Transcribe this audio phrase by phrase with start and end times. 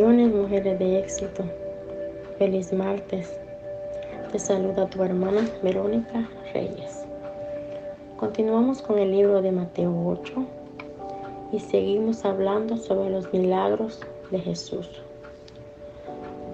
[0.00, 1.44] Mujeres de éxito.
[2.38, 3.38] Feliz martes.
[4.30, 7.04] Te saluda tu hermana Verónica Reyes.
[8.16, 10.32] Continuamos con el libro de Mateo 8
[11.52, 14.00] y seguimos hablando sobre los milagros
[14.30, 14.88] de Jesús.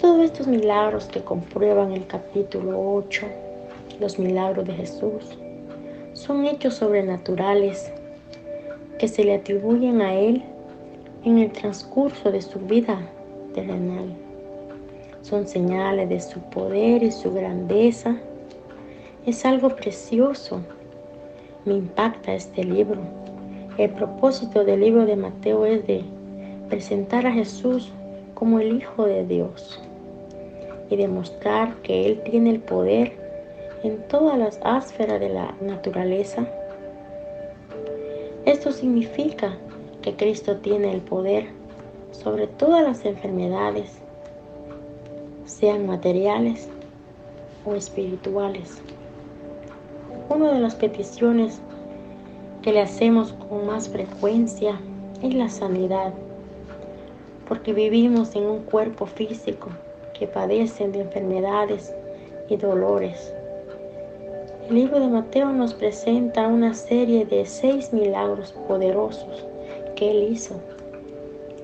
[0.00, 3.25] Todos estos milagros que comprueban el capítulo 8,
[4.00, 5.39] los milagros de Jesús,
[6.12, 7.93] son hechos sobrenaturales
[8.98, 10.43] que se le atribuyen a Él
[11.23, 12.98] en el transcurso de su vida
[13.54, 14.14] terrenal.
[15.22, 18.16] Son señales de su poder y su grandeza.
[19.27, 20.60] Es algo precioso.
[21.64, 23.00] Me impacta este libro.
[23.76, 26.02] El propósito del libro de Mateo es de
[26.68, 27.92] presentar a Jesús
[28.34, 29.80] como el Hijo de Dios
[30.90, 33.12] y demostrar que Él tiene el poder
[33.82, 36.46] en todas las esferas de la naturaleza.
[38.45, 39.56] Esto significa
[40.02, 41.57] que Cristo tiene el poder
[42.22, 43.98] sobre todas las enfermedades,
[45.45, 46.68] sean materiales
[47.65, 48.80] o espirituales.
[50.28, 51.60] Una de las peticiones
[52.62, 54.78] que le hacemos con más frecuencia
[55.23, 56.12] es la sanidad,
[57.48, 59.68] porque vivimos en un cuerpo físico
[60.18, 61.95] que padece de enfermedades
[62.48, 63.32] y dolores.
[64.69, 69.47] El libro de Mateo nos presenta una serie de seis milagros poderosos
[69.97, 70.60] que Él hizo.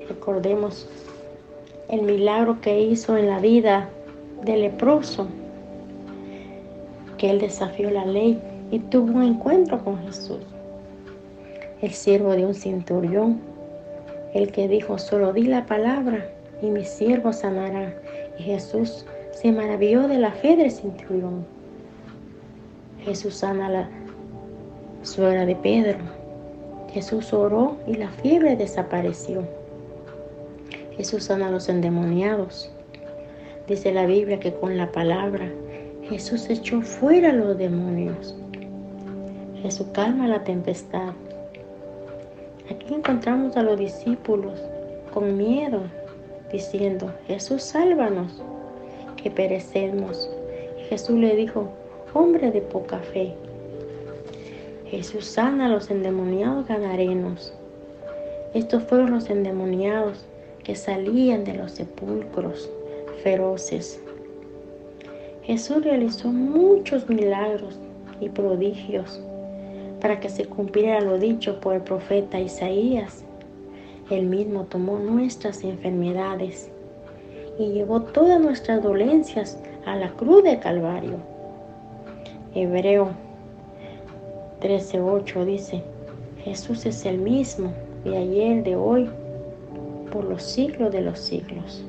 [0.07, 0.87] Recordemos
[1.89, 3.89] el milagro que hizo en la vida
[4.43, 5.27] del leproso,
[7.17, 10.39] que Él desafió la ley y tuvo un encuentro con Jesús.
[11.81, 13.39] El siervo de un centurión,
[14.33, 16.29] el que dijo, solo di la palabra
[16.61, 17.93] y mi siervo sanará.
[18.39, 21.45] Y Jesús se maravilló de la fe del centurión.
[23.03, 23.89] Jesús sana a la
[25.03, 26.25] suegra de Pedro
[26.95, 29.45] Jesús oró y la fiebre desapareció.
[30.97, 32.71] Jesús sana a los endemoniados.
[33.67, 35.51] Dice la Biblia que con la palabra
[36.03, 38.35] Jesús echó fuera a los demonios.
[39.61, 41.13] Jesús calma la tempestad.
[42.69, 44.61] Aquí encontramos a los discípulos
[45.13, 45.81] con miedo,
[46.51, 48.41] diciendo, Jesús, sálvanos,
[49.17, 50.29] que perecemos.
[50.89, 51.69] Jesús le dijo,
[52.13, 53.33] hombre de poca fe,
[54.85, 57.53] Jesús sana a los endemoniados ganarenos.
[58.53, 60.25] Estos fueron los endemoniados
[60.65, 62.69] que salían de los sepulcros
[63.23, 64.01] feroces.
[65.43, 67.79] Jesús realizó muchos milagros
[68.19, 69.21] y prodigios
[70.01, 73.23] para que se cumpliera lo dicho por el profeta Isaías.
[74.09, 76.69] Él mismo tomó nuestras enfermedades
[77.59, 81.17] y llevó todas nuestras dolencias a la cruz de Calvario.
[82.55, 83.09] Hebreo
[84.61, 85.83] 13.8 dice,
[86.43, 87.71] Jesús es el mismo
[88.03, 89.09] de ayer, de hoy,
[90.15, 91.83] por los siglos de los siglos.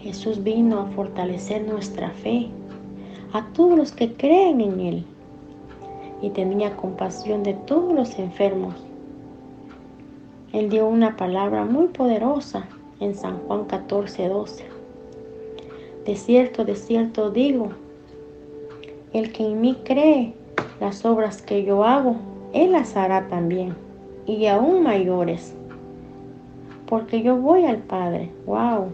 [0.00, 2.50] Jesús vino a fortalecer nuestra fe
[3.32, 5.04] a todos los que creen en Él
[6.22, 8.76] y tenía compasión de todos los enfermos.
[10.52, 12.68] Él dio una palabra muy poderosa
[13.00, 14.62] en San Juan 14:12.
[16.06, 17.70] De cierto, de cierto digo,
[19.12, 20.32] el que en mí cree,
[20.78, 22.14] las obras que yo hago,
[22.52, 23.74] Él las hará también,
[24.26, 25.57] y aún mayores,
[26.88, 28.30] porque yo voy al Padre.
[28.46, 28.86] ¡Wow!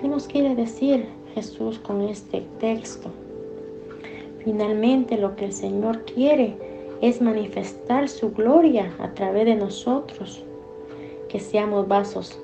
[0.00, 3.10] ¿Qué nos quiere decir Jesús con este texto?
[4.44, 6.56] Finalmente lo que el Señor quiere
[7.00, 10.44] es manifestar su gloria a través de nosotros,
[11.28, 12.38] que seamos vasos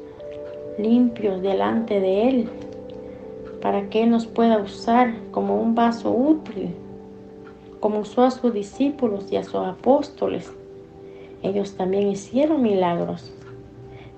[0.79, 2.49] limpios delante de Él,
[3.61, 6.75] para que Él nos pueda usar como un vaso útil
[7.85, 10.51] como usó a sus discípulos y a sus apóstoles.
[11.43, 13.31] Ellos también hicieron milagros.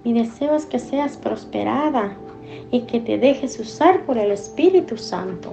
[0.07, 2.17] Mi deseo es que seas prosperada
[2.71, 5.53] y que te dejes usar por el Espíritu Santo.